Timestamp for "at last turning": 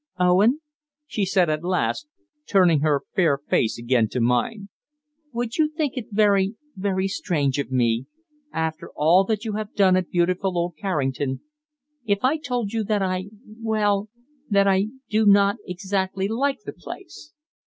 1.47-2.79